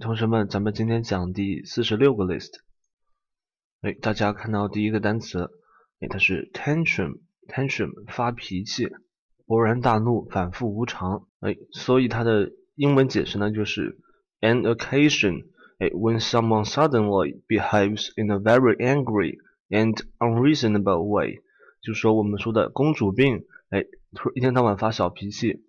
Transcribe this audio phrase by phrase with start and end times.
[0.00, 2.50] 同学们，咱们今天讲第四十六个 list。
[3.80, 5.50] 哎，大家看到第一个单词，
[6.00, 8.88] 哎，它是 tantrum，tantrum 发脾气，
[9.46, 11.28] 勃然大怒，反复无常。
[11.40, 13.98] 哎，所以它的英文解释呢就是
[14.40, 15.46] an occasion，
[15.78, 19.38] 哎，when someone suddenly behaves in a very angry
[19.68, 21.42] and unreasonable way，
[21.80, 23.84] 就说我们说的公主病，哎，
[24.34, 25.65] 一天到晚发小脾气。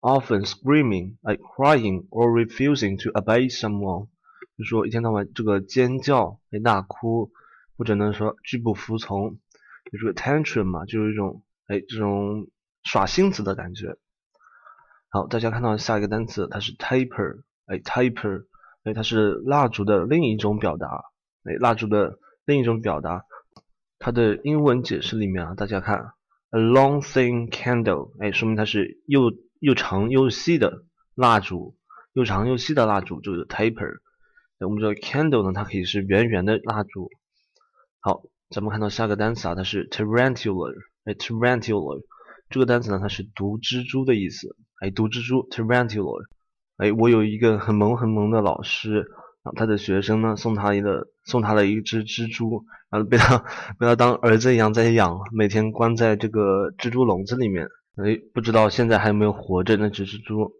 [0.00, 4.08] Often screaming, like crying or refusing to obey someone，
[4.56, 7.30] 就说一天到晚这个尖叫、哎大哭，
[7.76, 9.38] 或者呢说拒不服从，
[9.92, 12.48] 就这个 tantrum 嘛，就是一种哎这种
[12.82, 13.96] 耍性子的感觉。
[15.08, 18.44] 好，大家看到下一个单词，它是 taper，哎 taper，
[18.84, 21.04] 哎它是蜡烛的另一种表达，
[21.44, 23.24] 哎蜡烛的另一种表达。
[23.98, 26.14] 它的英文解释里面啊，大家看
[26.50, 31.76] a long thin candle，哎说明它是又又长又细的蜡烛，
[32.14, 33.98] 又长又细的蜡烛就是 taper。
[34.58, 37.08] 我们知道 candle 呢，它可以是圆圆的蜡烛。
[38.00, 40.74] 好，咱们看到下个单词啊，它是 tarantula。
[41.04, 42.02] 哎，tarantula
[42.48, 44.56] 这个单词呢，它是毒蜘蛛的意思。
[44.80, 46.24] 哎，毒蜘蛛 tarantula。
[46.78, 53.38] 哎，我有一个很萌很萌的老师，然后他的学生呢送他一个送他了一只蜘蛛，然后被他
[53.78, 57.68] 被他当儿子一样在养，每天关在这个蜘蛛笼子里面。
[58.02, 60.52] 哎，不知道现在还有没有活着那只蜘蛛？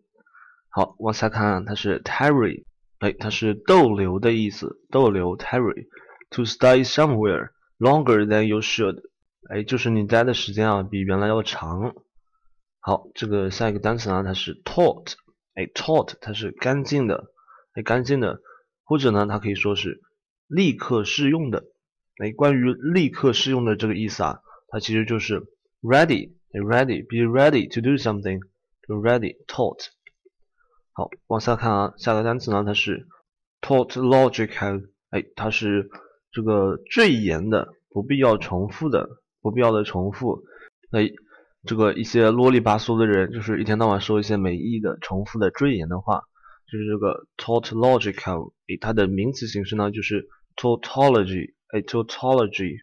[0.69, 2.65] 好，往下看，它是 tarry，
[2.99, 9.03] 哎，它是逗留的意思，逗留 tarry，to stay somewhere longer than you should，
[9.49, 11.95] 哎，就是你待的时间啊比原来要长。
[12.81, 15.15] 好，这个下一个单词呢，它是 taut，
[15.55, 17.33] 哎，taut，它是干净的，
[17.75, 18.41] 哎，干净的，
[18.85, 20.01] 或者呢，它可以说是
[20.47, 21.65] 立刻适用的。
[22.23, 25.43] 哎，关于立刻适用的这个意思啊，它其实就是
[25.81, 26.35] ready。
[26.59, 28.41] Ready, be ready to do something,
[28.91, 29.87] Be ready, taught。
[30.93, 33.07] 好，往下看啊，下个单词呢，它是
[33.61, 35.89] tautological，哎，它是
[36.33, 39.09] 这个赘言的，不必要重复的，
[39.41, 40.43] 不必要的重复。
[40.91, 41.09] 哎
[41.65, 46.23] 这个一些啰里吧嗦的人，就是一天到晚说一些没意义的、重复的赘言的话，
[46.67, 52.79] 就是这个 tautological，哎，它的名词形式呢就是 tautology，哎，tautology。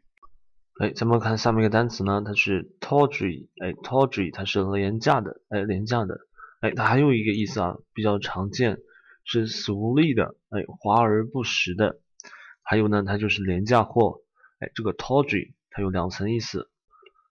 [0.79, 6.19] 哎，咱们看下面一个单词呢，它是 tawdry，哎，tawdry 它是廉价的，哎，廉价的，
[6.61, 8.77] 哎，它还有一个意思啊，比较常见，
[9.23, 11.99] 是俗丽的，哎，华而不实的，
[12.61, 14.21] 还有呢，它就是廉价货，
[14.59, 16.69] 哎，这个 tawdry 它有两层意思。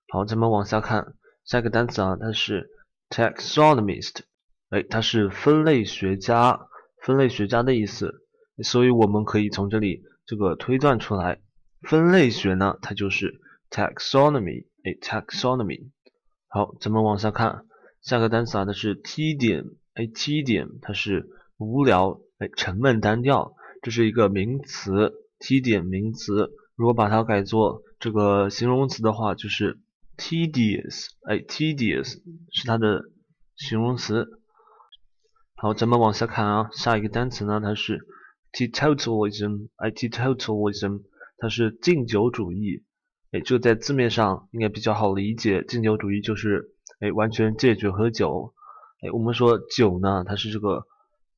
[0.08, 1.14] 好，咱们往下看
[1.44, 2.68] 下一个单词啊，它是
[3.10, 4.22] taxonomist，
[4.70, 6.66] 哎，它是分类学家，
[7.00, 8.24] 分类学家的意思，
[8.64, 11.38] 所以我们可以从这里这个推断出来。
[11.86, 15.90] 分类学呢，它就是 taxonomy，哎，taxonomy。
[16.48, 17.64] 好，咱们往下看，
[18.02, 26.50] 下个单词啊，它是 tedium，哎，tedium，它是无聊，哎，沉闷单调，这是一个名词，tedium 名词。
[26.74, 29.78] 如果把它改作这个形容词的话，就是
[30.16, 32.18] tedious，哎，tedious
[32.50, 33.04] 是它的
[33.54, 34.26] 形容词。
[35.54, 38.00] 好，咱们往下看啊，下一个单词呢，它是
[38.52, 41.02] teetotalism，哎，teetotalism。
[41.38, 42.84] 它是禁酒主义，
[43.30, 45.62] 哎，这个在字面上应该比较好理解。
[45.62, 46.70] 禁酒主义就是
[47.00, 48.54] 哎，完全戒绝喝酒。
[49.02, 50.86] 哎，我们说酒呢，它是这个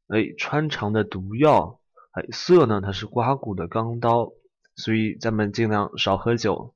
[0.06, 1.81] 哎穿肠的毒药，
[2.12, 4.32] 哎，色呢，它是刮骨的钢刀，
[4.76, 6.75] 所以咱们尽量少喝酒。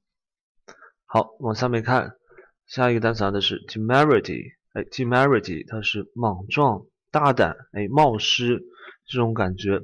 [1.05, 2.17] 好，往下面看，
[2.67, 8.65] 下一个单词啊，它是 temerity，哎，temerity 它是莽撞、大胆，哎，冒失
[9.07, 9.79] 这种感觉，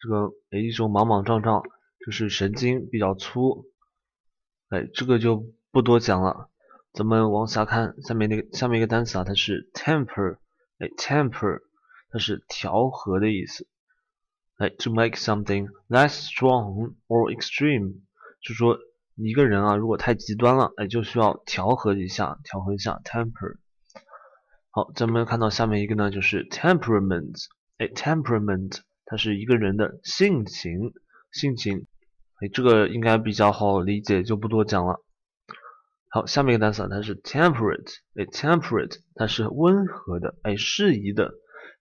[0.00, 1.62] 这个哎一种莽莽撞撞。
[2.04, 3.64] 就是神经比较粗，
[4.68, 6.50] 哎，这个就不多讲了。
[6.92, 10.36] 咱们往下看，下面那个下面一个单词啊，它是 temper，
[10.78, 11.60] 哎，temper，
[12.10, 13.66] 它是调和的意思。
[14.58, 18.02] 哎，to make something less strong or extreme，
[18.42, 18.78] 就说
[19.14, 23.56] 一个人啊，如果太极端了，哎，就需要调和一下，调和一下 temper。
[24.70, 27.46] 好，咱们看到下面一个呢，就是 temperament，
[27.78, 30.92] 哎，temperament，它是一个人的性情，
[31.32, 31.86] 性情。
[32.40, 35.04] 哎，这个应该比较好理解，就不多讲了。
[36.10, 41.34] 好，下面一个单词啊它是 temperate，哎，temperate 它是温和的，哎，适宜的。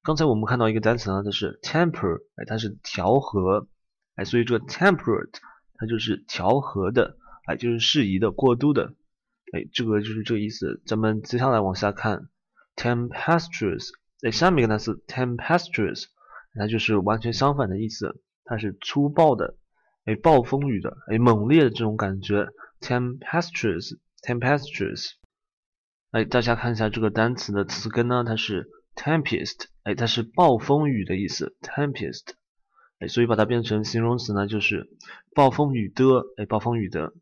[0.04, 3.68] 刚才我们看到一个单词呢，它是 temper，哎，它是调和，
[4.16, 5.34] 哎，所以这个 temperate
[5.76, 8.94] 它就是调和的，哎，就是适宜的、过渡的，
[9.54, 10.82] 哎，这个就是这个意思。
[10.86, 12.30] 咱们接下来往下看
[12.76, 13.90] ，tempestuous，
[14.24, 16.06] 哎，下面一个单词 tempestuous，
[16.56, 19.58] 它就是完全相反的意思，它是粗暴的。
[20.06, 22.48] 哎，暴风雨的，哎，猛烈的这种感觉
[22.82, 25.12] ，tempestuous，tempestuous。
[26.12, 32.34] 哎，大家看一下这个单词的词根呢，它是 tempest，哎，它是暴风雨的意思，tempest。
[33.00, 34.90] 哎，所以把它变成形容词呢，就是
[35.34, 37.14] 暴风雨的，哎，暴风雨的。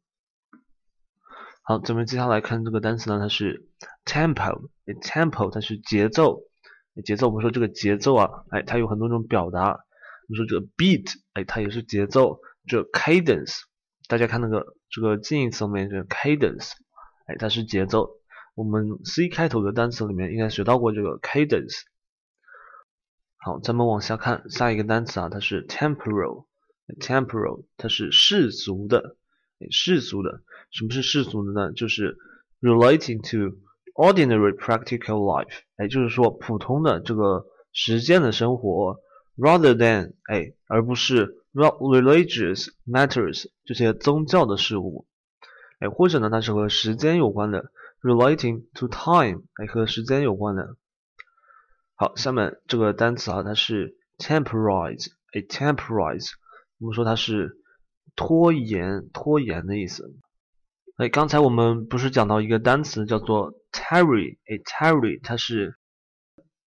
[1.63, 3.67] 好，咱们接下来看这个单词呢，它是
[4.03, 6.41] tempo，哎，tempo 它是节奏，
[7.05, 9.73] 节奏我们说这个节奏啊，哎，它有很多种表达，
[10.27, 13.61] 比如说这个 beat，哎，它也是节奏，这 cadence，
[14.07, 16.71] 大家看那个这个近义词后面这个 cadence，
[17.25, 18.19] 哎，它是节奏，
[18.55, 21.81] 我们 C 开头的单词里面应该学到过这个 cadence。
[23.37, 29.17] 好，咱们往下看下一个单词啊，它是 temporal，temporal 它是世俗的。
[29.69, 30.41] 世俗的，
[30.71, 31.71] 什么是世俗的呢？
[31.73, 32.17] 就是
[32.61, 33.55] relating to
[33.93, 38.99] ordinary practical life，哎，就是说普通的这个实践的生活
[39.37, 45.07] ，rather than 哎，而不是 religious matters 这些宗教的事物，
[45.79, 47.71] 哎，或者呢，它是和时间有关的
[48.01, 50.75] ，relating to time，哎，和时间有关的。
[51.95, 56.31] 好，下面这个单词啊，它是 temporize，哎，temporize，
[56.79, 57.57] 我们说它是。
[58.13, 60.13] 拖延，拖延的意思。
[60.97, 65.77] 哎，刚才我们不是讲到一个单词叫做 tarry，哎，tarry 它是，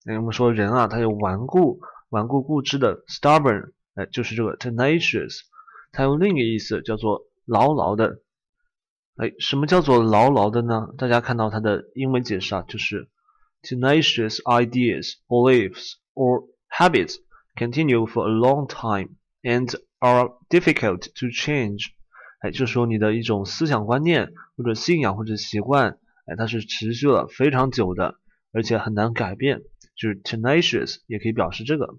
[0.06, 5.40] 哎，我们说人啊，他有顽固、顽固固执的 stubborn，哎，就是这个 tenacious，
[5.92, 8.20] 它有另一个意思叫做牢牢的。
[9.16, 10.88] 哎，什么叫做牢牢的呢？
[10.98, 13.08] 大家看到它的英文解释啊，就是
[13.62, 17.16] tenacious ideas, beliefs or habits
[17.54, 19.10] continue for a long time
[19.42, 21.92] and are difficult to change，
[22.40, 28.16] 哎，就是说你的一种思想观念或者信仰或者习惯，哎，它是持续了非常久的，
[28.52, 29.62] 而且很难改变，
[29.94, 31.94] 就是 tenacious 也可以表示这个。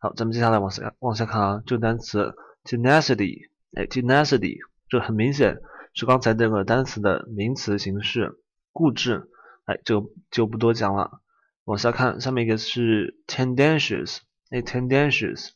[0.00, 4.58] 好，咱们接下来往下往下看啊，这个单词 tenacity，哎，tenacity
[4.88, 5.58] 这很明显
[5.92, 8.38] 是刚才那个单词的名词形式，
[8.72, 9.28] 固执，
[9.64, 11.20] 哎，这个就不多讲了。
[11.64, 14.18] 往下看，下面一个是 tendentious，
[14.50, 15.50] 哎，tendentious。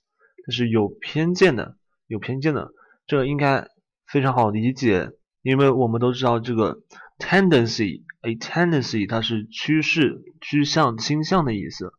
[0.44, 1.77] 它是有偏见的，
[2.09, 2.73] 有偏见的，
[3.06, 3.69] 这个应该
[4.09, 5.12] 非常好理解，
[5.43, 6.81] 因为我们都知道这个
[7.21, 11.93] tendency，a tendency 它是趋势、趋向、倾向的意思，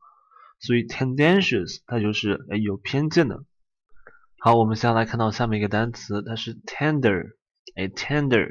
[0.65, 3.43] 所以 tendentious 它就是哎有偏见的。
[4.39, 7.35] 好，我们下来看到下面一个单词，它是 tender，
[7.75, 8.47] 哎 tender，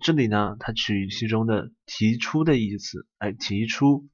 [0.00, 4.08] 这里呢它取其中的提出的意思，哎提出，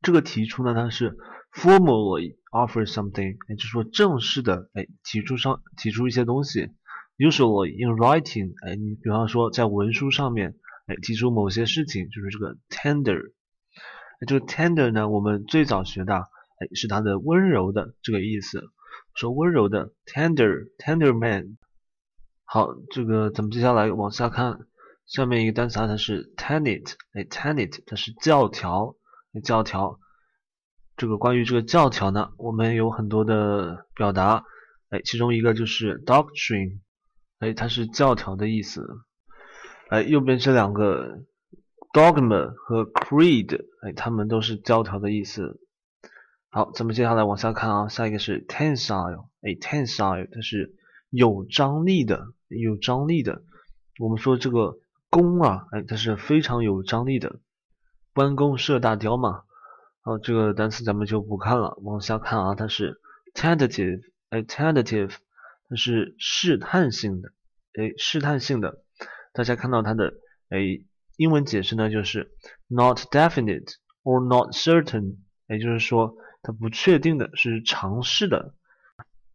[0.00, 1.16] 这个提出呢它是
[1.52, 2.38] formally。
[2.50, 6.70] offer something，也就是说正式的，哎，提出上提出一些东西。
[7.18, 10.54] Usually in writing，哎，你比方说在文书上面，
[10.86, 13.32] 哎，提出某些事情，就是这个 tender。
[14.26, 16.24] 这个 tender 呢，我们最早学的，
[16.60, 18.62] 哎，是它的温柔的这个意思，
[19.14, 21.56] 说温柔的 tender，tender man。
[22.44, 24.60] 好，这个咱们接下来往下看，
[25.06, 28.96] 下面一个单词啊它是 tenet，哎，tenet 它是教条，
[29.44, 30.00] 教条。
[30.96, 34.44] 这个关于这个教条呢，我们有很多的表达，
[34.88, 36.80] 哎，其中一个就是 doctrine，
[37.38, 38.84] 哎，它是教条的意思，
[39.90, 41.22] 哎，右边这两个
[41.92, 45.60] dogma 和 creed，哎，它们都是教条的意思。
[46.50, 50.74] 好，咱们接下来往下看啊，下一个是 tensile，哎，tensile 它是
[51.10, 53.42] 有张力的，有张力的。
[54.00, 54.78] 我们说这个
[55.10, 57.40] 弓啊，哎，它是非常有张力的，
[58.14, 59.42] 弯弓射大雕嘛。
[60.00, 62.98] 好，这个单词咱们就不看了，往下看啊，它是
[63.34, 64.00] tentative，
[64.30, 65.12] 哎，tentative，
[65.68, 67.28] 它是试探性的，
[67.74, 68.84] 哎，试探性的。
[69.34, 70.14] 大家看到它的
[70.48, 70.80] 哎
[71.18, 72.32] 英文解释呢，就是
[72.68, 78.54] not definite or not certain，也就是说它不确定的，是尝试的。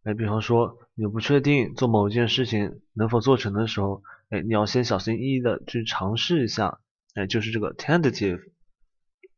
[0.04, 6.80] 哎，比方说你不确定做某件事情能否做成的时候，哎，你要先小心翼翼的去尝试一下，
[7.14, 8.40] 哎，就是这个 tentative。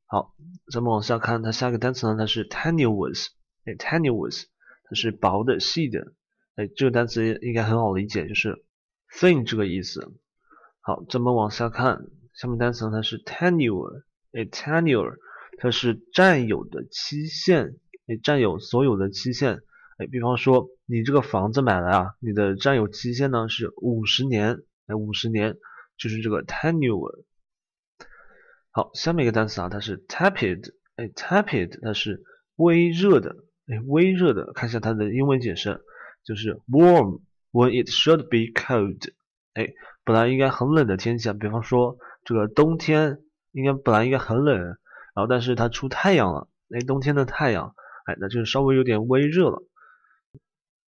[0.07, 0.35] 好，
[0.73, 3.29] 咱们往下看，它下一个单词呢，它是 tenuous，
[3.65, 4.45] 哎，tenuous，
[4.89, 6.13] 它是薄的、细的，
[6.57, 8.65] 哎，这个单词应该很好理解，就是
[9.13, 10.13] thin 这个意思。
[10.81, 15.17] 好，咱们往下看，下面单词呢，它是 tenure，哎，tenure，
[15.59, 19.61] 它是占有的期限，哎，占有所有的期限，
[19.99, 25.57] 哎，比方说你这个房子买来啊，你的占有期限呢是五十年，哎，五十年，
[25.97, 27.25] 就是这个 tenure。
[28.71, 32.23] 好，下面一个单词啊，它是 tepid，哎，tepid，它是
[32.57, 33.35] 微热的，
[33.67, 35.81] 哎，微热的，看一下它的英文解释，
[36.23, 37.23] 就是 warm
[37.53, 39.01] when it should be cold，
[39.55, 39.73] 哎，
[40.05, 43.23] 本来应该很冷的天气啊，比方说这个冬天，
[43.53, 44.77] 应该本来应该很冷，
[45.17, 49.63] 然后但是它出太阳了，哎，冬天的太阳，哎，那就是稍微有点微热了。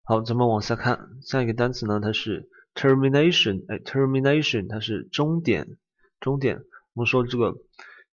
[0.04, 5.78] 好，咱们往下看，下一个单词呢，它是 termination，哎，termination，它是终点，
[6.20, 6.58] 终点。
[6.94, 7.56] 我们说这个，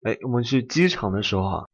[0.03, 1.65] 哎，我们去机场的时候啊，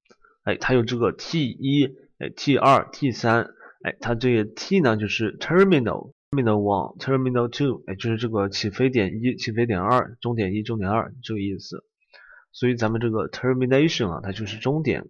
[0.43, 1.85] 哎，它有这个 T 一、
[2.17, 11.85] 哎 T 二、T 三，哎，它这个 T 呢就是 terminal，terminal one，terminal two，哎，就是这个起飞点一、起飞点二、终点一、终点二这个意思。
[12.52, 15.08] 所以咱们这个 termination 啊，它就是终点。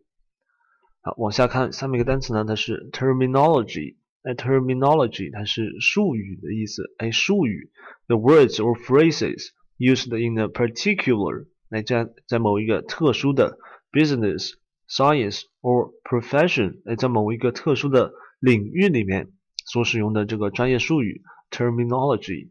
[1.03, 3.97] 好，往下看下面一个单词呢，它是 terminology。
[4.23, 6.83] 哎，terminology 它是术语的意思。
[6.99, 7.71] 哎，术语，
[8.09, 13.57] the words or phrases used in a particular，哎，在在某一个特殊的
[13.93, 19.31] business、science or profession，哎，在某一个特殊的领域里面
[19.65, 22.51] 所使用的这个专业术语 terminology。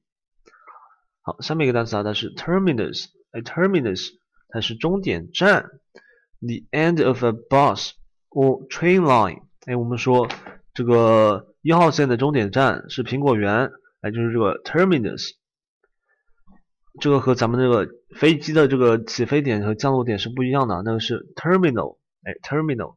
[1.23, 3.07] 好，下面一个单词啊，它是 terminus。
[3.31, 4.11] 哎，terminus
[4.50, 5.70] 它是终点站
[6.40, 7.92] ，the end of a bus
[8.30, 9.42] or train line。
[9.66, 10.28] 哎，我们说
[10.74, 11.46] 这个。
[11.62, 15.32] 一号线的终点站是苹果园，哎，就是这个 terminus。
[16.98, 22.96] 这个和咱们这个飞机的这个起飞点和降落点是不一样的，那个是 terminal，哎，terminal。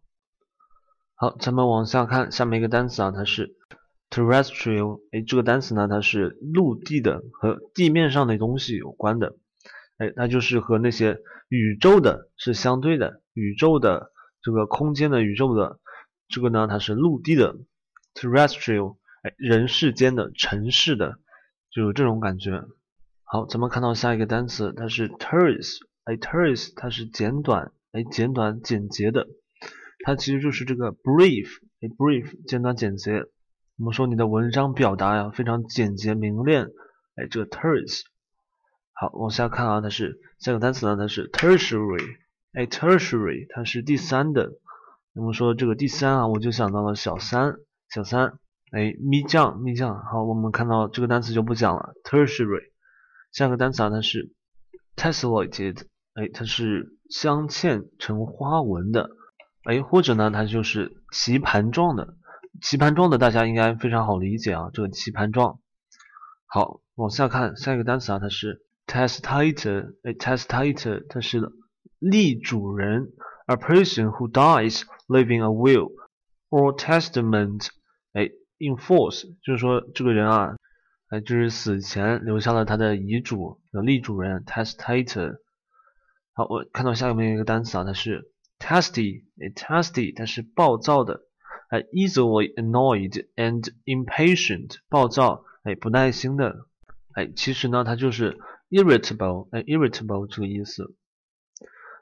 [1.16, 3.54] 好，咱们往下看下面一个单词啊，它是
[4.10, 9.36] terrestrial，哎，这个单词呢，它是陆地的和地面上的东西有关的，
[9.98, 11.20] 哎，它就是和那些
[11.50, 15.80] 宇宙的是相对的，宇宙的这个空间的宇宙的
[16.28, 17.56] 这个呢，它是陆地的。
[18.16, 21.18] terrestrial，哎，人世间的、城市的，
[21.72, 22.64] 就有这种感觉。
[23.24, 29.26] 好，咱们看到下一个单词，它是 terse，哎，terse 它是简短，哎，简短简洁的，
[30.06, 31.48] 它其实就是这个 brief，
[31.82, 33.26] 哎，brief 简短简洁。
[33.80, 36.68] 我们说你的文章表达呀非常简洁明练，
[37.16, 38.02] 哎，这个 terse。
[38.94, 42.18] 好，往下看啊，它是下个单词呢，它是 tertiary，
[42.54, 44.52] 哎，tertiary 它是第三的。
[45.14, 47.56] 那么说这个第三啊，我就想到了小三。
[47.90, 48.40] 小三，
[48.72, 51.94] 哎，咪酱，咪酱，好，我们看到这个单词就不讲了。
[52.04, 52.72] Tertiary，
[53.32, 54.32] 下个单词啊，它是
[54.96, 55.84] tessellated，
[56.16, 59.12] 哎，它是镶嵌成花纹的，
[59.66, 62.16] 哎，或者呢，它就是棋盘状的，
[62.64, 65.60] 棋盘状的大家应该非常好理解啊，这个棋盘状。
[66.48, 71.42] 好，往下看下一个单词啊，它是 testator，哎，testator，它是
[72.00, 73.14] 立主人
[73.48, 75.92] ，a person who dies leaving a will
[76.50, 77.68] or testament。
[78.14, 80.56] 哎，enforce 就是说这个人啊，
[81.10, 85.38] 哎，就是死前留下了他的遗嘱，有立主人 testator。
[86.34, 91.22] 好，我看到下面一个单词啊，它是 testy，哎，testy 它是暴躁的，
[91.70, 96.66] 哎，easily annoyed and impatient，暴躁，哎，不耐心的，
[97.14, 98.40] 哎，其实呢，它就是
[98.74, 100.96] irritable，哎，irritable 这个意思。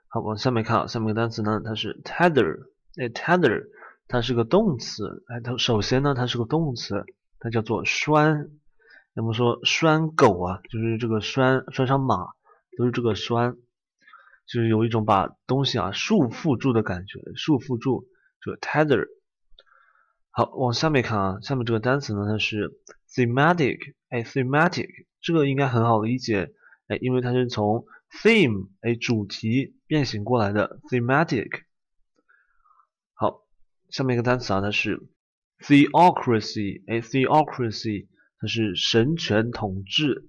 [0.08, 3.68] 好，往下面看啊，下面个单词呢，它是 tether，哎，tether。
[4.08, 7.06] 它是个动词，哎，它首先呢，它是个动词，
[7.40, 8.50] 它叫做拴。
[9.14, 12.28] 那么说拴狗啊，就是这个拴拴上马，
[12.78, 13.56] 都是这个拴，
[14.46, 18.10] 就是有一种把东西啊束缚住的感觉，束缚住
[18.42, 19.08] 这个 tether。
[20.30, 22.82] 好，往下面看啊，下面这个单词呢，它是
[23.16, 24.90] thematic，哎，thematic
[25.22, 26.52] 这个应该很好理解，
[26.92, 31.62] 哎，因为它是从 theme，哎，主题变形过来的 thematic。
[33.14, 33.46] 好
[33.90, 35.08] 下面一个单词啊，它是
[35.62, 38.08] theocracy，哎，theocracy
[38.40, 40.28] 它是神权统治。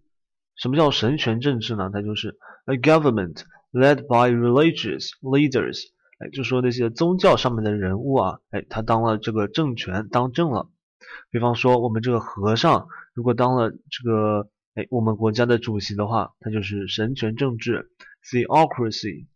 [0.54, 1.90] 什么叫神权政治呢？
[1.92, 3.42] 它就是 a government
[3.72, 5.86] led by religious leaders，
[6.20, 10.70] 哎，就说那些宗教上面的人物啊，哎，他当了这个政权，当政了。
[11.30, 17.90] 比方说我们这个和尚，如果当了这个哎我们国家的主席的话，他就是神权政治
[18.24, 19.26] theocracy。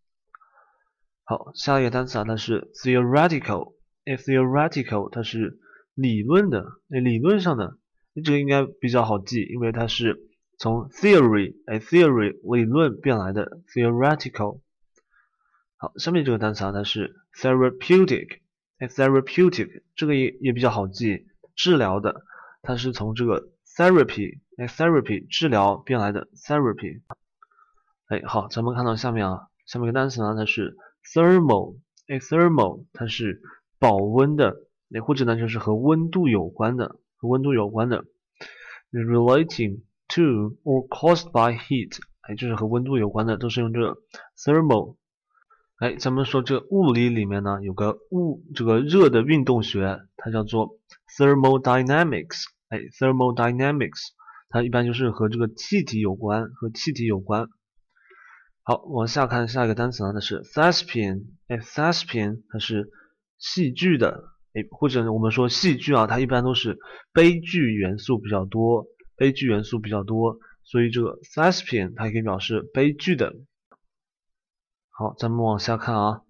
[1.24, 3.74] 好，下一个单词啊，它是 theoretical。
[4.06, 5.58] theoretical 它是
[5.94, 7.76] 理论的，哎，理论上的，
[8.24, 10.28] 这个应该比较好记，因为它是
[10.58, 14.60] 从 theory，哎，theory 理论变来的 theoretical。
[15.76, 18.38] 好，下面这个单词啊，它是 therapeutic，
[18.78, 21.26] 哎，therapeutic 这个也也比较好记，
[21.56, 22.22] 治疗的，
[22.62, 27.02] 它是从这个 therapy，哎，therapy 治疗变来的 therapy。
[28.08, 30.76] 哎，好，咱们看到下面啊，下面一个单词呢，它是
[31.12, 31.76] thermal，
[32.08, 33.42] 哎，thermal 它是
[33.78, 34.56] 保温的，
[34.94, 38.04] 哎或者呢就是和温度有关的，和温度有关的
[38.92, 43.98] ，relating to or caused by heat，哎，就是和温度有关的，都是用这个
[44.38, 44.96] thermal。
[45.78, 50.78] 哎，咱们说这物理里面呢有个物，这个热的运动学，它叫做
[51.18, 52.44] thermodynamics。
[52.68, 54.08] 哎，thermodynamics，
[54.56, 57.50] 它一般就是和这个气体有关，和气体有关。
[58.62, 61.26] 好，往下看下一个单词呢，它是 thespian。
[61.48, 62.90] 哎，thespian 它是
[63.36, 66.78] 戏剧的，哎，或者我们说戏剧啊，它一般都是
[67.12, 73.36] 悲剧元素比较多，悲剧元素比较多，所以这个 thespian 它也可以表示悲剧的。
[74.88, 76.22] 好，咱们往下看啊，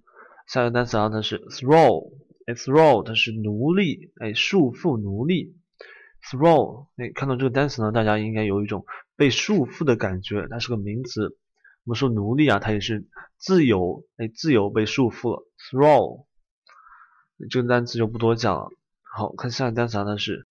[0.49, 2.13] 下一个单词啊，它是 throw，
[2.47, 5.56] 哎，thrall 它是奴隶，哎，束缚奴隶。
[6.31, 8.85] thrall，哎，看到这个单词呢，大家应该有一种
[9.17, 11.37] 被束缚的感觉，它是个名词。
[11.85, 13.07] 我们说奴隶啊，它也是
[13.39, 15.47] 自由，哎，自由被束缚了。
[15.71, 16.27] thrall
[17.49, 18.71] 这个单词就不多讲了。
[19.15, 20.47] 好看下一个单词啊，它是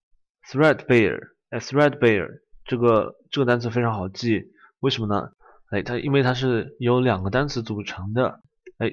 [0.48, 2.28] threadbare，哎，threadbare
[2.64, 5.32] 这个这个单词非常好记，为什么呢？
[5.70, 8.40] 哎，它因为它是由两个单词组成的。
[8.78, 8.92] 哎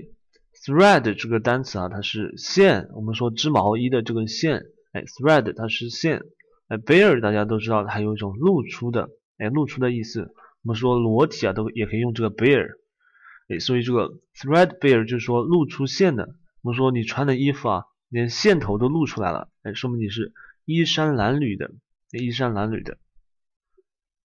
[0.66, 6.24] ，thread 这个单词啊，它是线，我们说织毛衣的这个线，哎，thread 它是线。
[6.72, 10.34] 哎，bare 大家都知道，它有一种露出的，哎，露出的意思。
[10.64, 12.78] 我们说裸体啊，都也可以用这个 bare，
[13.50, 16.34] 哎，所以这个 threadbare 就是说露出线的。
[16.62, 20.32] 我们说你穿的衣服啊，连线头都露出来了，哎，说明你是
[20.64, 21.72] 衣衫褴褛的，
[22.12, 22.98] 衣衫褴褛的。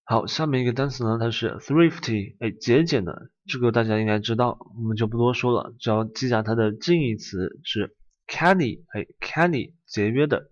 [0.05, 10.51] 好，下面一个单词呢，它是 thrifty，哎，节俭的，这个大家应该知道，我们就不多说了，只要记下它的近义词是 canny，哎，canny，节约的。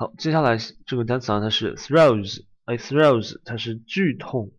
[0.00, 2.44] 好，接下来这个单词呢，它是 throes，。
[2.66, 4.52] 哎，throes，它是剧痛，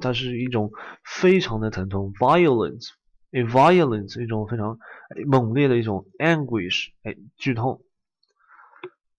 [0.00, 0.70] 它是一种
[1.04, 2.92] 非常的疼痛，violence，
[3.30, 4.78] 哎，violence 一种非常
[5.26, 7.82] 猛烈的一种 anguish，哎，剧痛。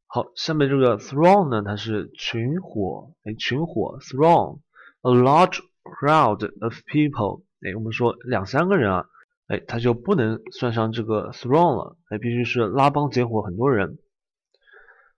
[0.08, 9.06] 好，下面这个 throng 呢，它是群火，哎，群火，throng，a large crowd of people，哎，我们说两三个人啊，
[9.46, 14.00] 哎，它就不能算上这个 throng 了，哎，必须是拉帮结伙很多人。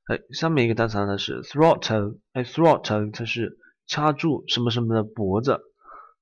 [0.10, 5.62] 哎，下面一个单词呢是 throttle，哎，throttle 它是掐住什么什么的脖子，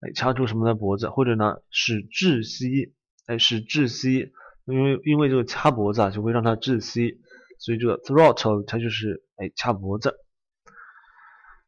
[0.02, 2.94] 哎，掐住什么的脖子，或者呢使窒息，
[3.28, 4.34] 哎，使窒息，
[4.66, 7.22] 因为因为这个掐脖子啊就会让它窒息，
[7.60, 10.16] 所以这个 throttle 它就是哎掐脖子。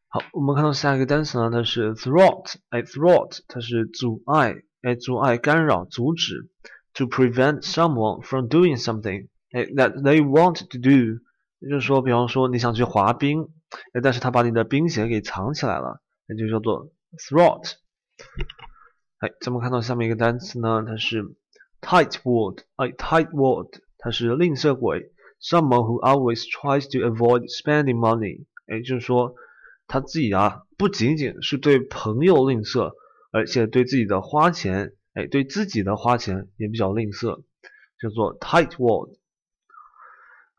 [0.08, 6.50] 好，我们看到下一个单词呢，它是 thwart，哎，thwart 它是阻碍，哎，阻碍、干扰、阻止
[6.92, 11.24] ，to prevent someone from doing something，哎，that they want to do。
[11.60, 13.48] 也就是说，比方说你想去滑冰，
[13.92, 16.90] 哎，但是他把你的冰鞋给藏起来了，那就叫做
[17.28, 17.74] thwart。
[19.18, 21.22] 哎，咱们看到下面一个单词呢，它是
[21.82, 28.46] tightwad，哎，tightwad，它是吝啬鬼，someone who always tries to avoid spending money。
[28.66, 29.34] 哎，就是说
[29.86, 32.92] 他自己啊，不仅仅是对朋友吝啬，
[33.32, 37.42] 而且对自己的花钱，哎，对自己的花钱也比较吝啬，
[38.00, 39.19] 叫做 tightwad。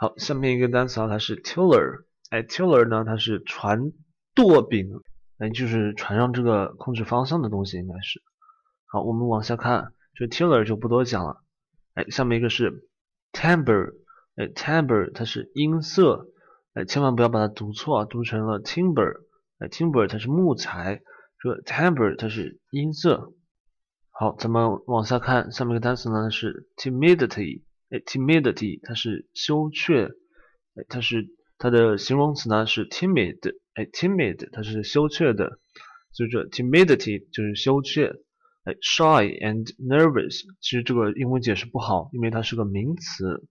[0.01, 3.91] 好，下面一个单词啊，它是 tiller，哎，tiller 呢，它是船
[4.33, 4.99] 舵柄，
[5.37, 8.19] 哎，就是船上这个控制方向的东西，应该是。
[8.87, 11.43] 好，我们往下看，这 tiller 就不多讲了。
[11.93, 12.89] 哎，下面一个是
[13.31, 13.93] timber，
[14.37, 16.25] 哎，timber 它是音色，
[16.73, 19.25] 哎，千万不要把它读错啊，读成了 timber，
[19.59, 21.03] 哎，timber 它是木材，
[21.37, 23.33] 这个 timber 它是音色。
[24.09, 27.61] 好，咱们往下看，下面一个单词呢是 timidity。
[27.91, 31.27] 哎，timidity 它是羞怯，哎，它是
[31.57, 33.37] 它的形容词呢是 timid，
[33.73, 35.59] 哎，timid 它是羞怯的，
[36.13, 38.13] 所以说 timidity 就是羞怯，
[38.63, 43.45] 哎，shy and nervous 其实这个英文解释不好，因为它是个名词。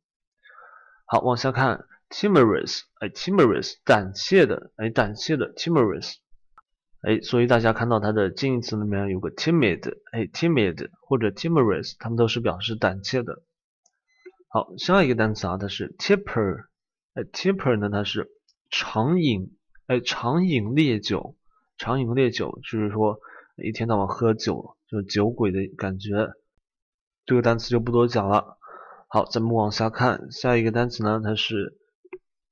[1.04, 6.14] 好，往下看 timorous，哎，timorous 胆怯的，哎，胆怯的 timorous，
[7.02, 13.42] 哎，所以大家看到它的近义词里面有个 timid，哎，timid 或者 timorous，它们都是表示胆怯的。
[14.52, 16.64] 好，下一个单词啊，它是 tipper，
[17.14, 18.32] 哎，tipper 呢，它是
[18.68, 21.36] 常饮，哎，常饮烈酒，
[21.78, 23.20] 常饮烈酒，就是说
[23.62, 26.32] 一天到晚喝酒，就是酒鬼的感觉。
[27.26, 28.58] 这个单词就不多讲了。
[29.06, 31.78] 好，咱们往下看，下一个单词呢，它是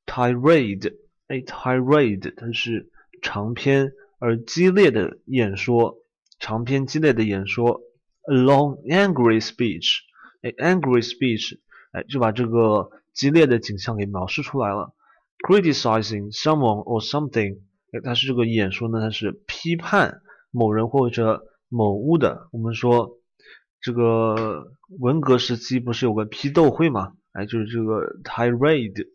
[0.07, 0.95] tirade，
[1.27, 5.97] 哎，tirade 它是长篇而激烈的演说，
[6.39, 7.81] 长篇激烈的演说
[8.31, 9.97] ，a long angry speech，
[10.43, 11.59] 哎，angry speech。
[12.05, 14.95] 就把这个激烈的景象给描述出来了。
[15.47, 17.61] Criticizing someone or something，
[17.93, 22.49] 哎，它是这个演说呢，它是批判某人或者某物的。
[22.51, 23.19] 我们说
[23.81, 27.13] 这个文革时期不是有个批斗会嘛？
[27.33, 29.07] 哎，就是这个 tirade。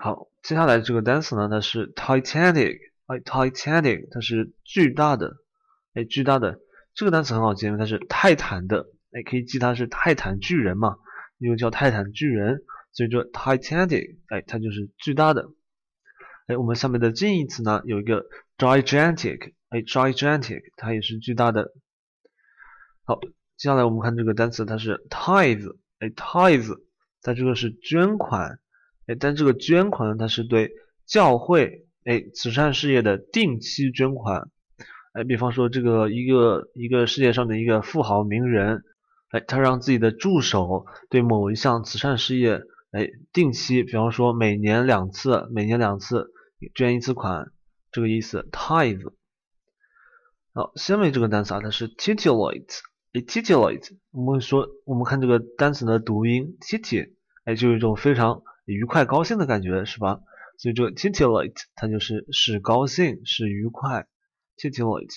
[0.00, 5.36] 好，接下来这个单词呢，它是 Titanic，哎，Titanic，它是巨大的，
[5.94, 6.58] 哎，巨大的。
[6.94, 10.96] 这个单词很好记，因为它是泰坦的，哎，可以记它是泰坦巨人嘛。
[11.38, 15.50] 又叫泰坦巨人，所以说 Titanic，哎，它就是巨大的。
[16.46, 18.24] 哎，我们下面的近义词呢，有一个
[18.56, 21.72] gigantic，哎，gigantic，它也是巨大的。
[23.04, 23.20] 好，
[23.56, 26.80] 接下来我们看这个单词，它是 tithe，哎，Tithes，
[27.20, 28.58] 它这个是捐款，
[29.06, 30.72] 哎，但这个捐款呢，它是对
[31.04, 34.50] 教会，哎，慈善事业的定期捐款。
[35.12, 38.82] 哎，比方说这个一个一个世界上的一个富豪名人。
[39.30, 42.60] 哎，他让自己的助手对某一项慈善事业，
[42.92, 46.30] 哎，定期，比方说每年两次，每年两次
[46.74, 47.52] 捐一次款，
[47.90, 49.12] 这个意思，tithe。
[50.54, 52.78] 好，下面这个单词啊，它是 titillate，
[53.12, 57.12] 哎，titillate，我们说，我们看这个单词的读音，tit，
[57.44, 60.20] 哎，就有一种非常愉快、高兴的感觉，是吧？
[60.58, 64.06] 所以这个 titillate 它就是使高兴、使愉快
[64.56, 65.14] ，titillate。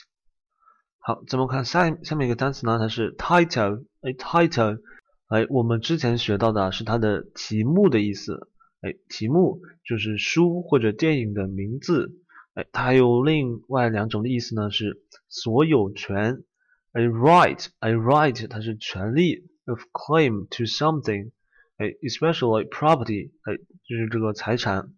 [0.98, 4.80] 好，咱们看下下面一个单词呢，它是 title，哎，title，
[5.28, 8.50] 哎，我们之前学到的是它的题目的意思，
[8.82, 12.12] 哎，题目就是书或者电影的名字，
[12.54, 16.44] 哎，它还有另外两种意思呢，是所有权，
[16.94, 21.32] 哎，right，哎，right，它是权利，of claim to something，
[21.78, 24.94] 哎，especially property，哎，就是这个财产，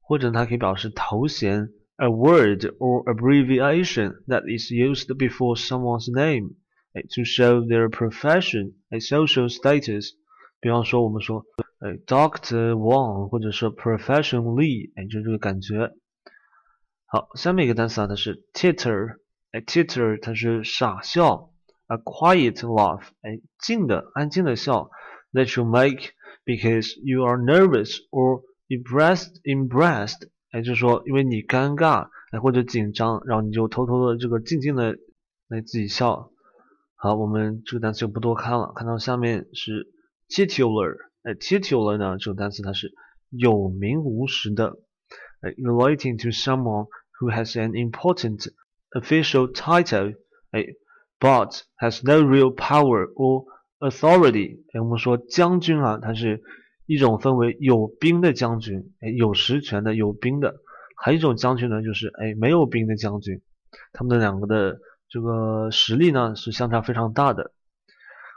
[0.00, 1.70] 或者它可以表示头衔。
[1.96, 6.54] a word or abbreviation that is used before someone's name
[6.93, 10.11] to show their profession, a social status。
[10.59, 11.45] 比方说，我们说，
[11.79, 15.91] 哎，Doctor Wang，或者说 Profession Lee，哎，就这个感觉。
[17.05, 19.17] 好，下面一个单词啊，它是 titter，
[19.51, 21.51] 哎，titter 它是傻笑，
[21.85, 24.89] a quiet laugh，哎，静的、安静的笑，
[25.31, 26.11] that you make
[26.43, 34.97] because you are nervous or impressed, impressed 哎，就是说，因为你尴尬，哎，或者紧张，然后你就偷偷的这个静静的
[35.47, 36.30] 来自己笑。
[37.04, 38.72] 好，我们这个单词就不多看了。
[38.76, 39.88] 看到下面是
[40.28, 42.92] titular，哎，titular 呢这个单词它是
[43.28, 44.76] 有名无实的，
[45.40, 46.86] 哎，relating to someone
[47.18, 48.52] who has an important
[48.92, 50.14] official title，
[50.52, 50.64] 哎
[51.18, 53.46] ，but has no real power or
[53.80, 54.60] authority。
[54.72, 56.40] 哎，我们说将军啊，它是。
[56.84, 60.56] 一种分为有兵的将军，哎，有实权的有兵的，
[60.96, 63.40] 还有一种将军呢，就是哎没有兵的将军，
[63.92, 64.78] 他们的两个的
[65.12, 67.52] 这个实力呢是相差非常大的。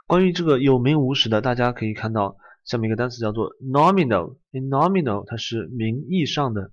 [0.06, 2.36] 关于这个有名无实的，大家可以看到
[2.66, 6.70] 下面一个单词叫做 nominal，nominal 它是名义上的。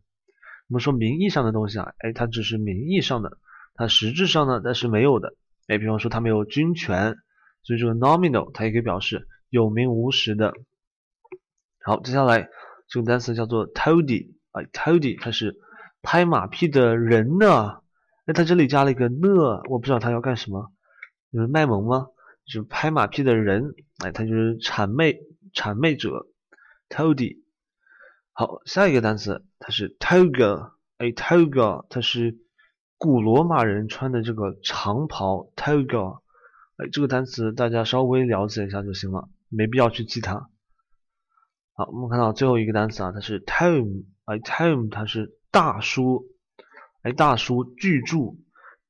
[0.67, 3.37] 我们说名义上的东西啊，哎，它只是名义上的，
[3.75, 5.35] 它实质上呢它是没有的。
[5.67, 7.15] 哎，比方说它没有军权，
[7.63, 10.53] 所以这个 nominal 它也可以表示有名无实的。
[11.85, 12.49] 好，接下来
[12.89, 15.55] 这个单词叫做 toady，哎，toady 它是
[16.01, 17.82] 拍马屁的人呢。
[18.25, 20.71] 那它这里加了一个呢，我不知道它要干什么，
[21.31, 22.07] 就是卖萌吗？
[22.45, 25.19] 就是拍马屁的人，哎，它就是谄媚
[25.53, 26.27] 谄媚者
[26.89, 27.41] ，toady。
[28.31, 32.37] 好，下一个单词它是 toga，哎，toga 它是
[32.97, 36.21] 古罗马人穿的这个长袍，toga。
[36.77, 40.49] 哎，这个单词大家稍微了解一下就行了，没必要去记它。
[41.73, 46.25] 好，我们看到最后一个单词啊，它是 tome，哎，tome 它是大叔，
[47.03, 48.37] 哎，大书巨著，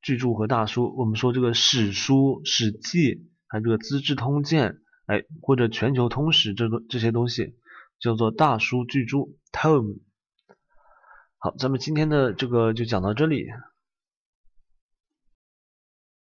[0.02, 7.56] 巨著和大书，我们说这个史书、史记，还有这个资治通鉴，哎，或者全球通史这个这些东西
[8.00, 9.18] 叫做大书巨著
[9.52, 9.98] Tom，。
[11.40, 13.48] 好，咱们今天的这个就讲到这里。